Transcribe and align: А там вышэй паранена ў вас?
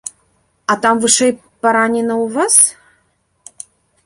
А 0.71 0.75
там 0.85 0.95
вышэй 1.03 1.31
паранена 1.67 2.15
ў 2.23 2.25
вас? 2.39 2.55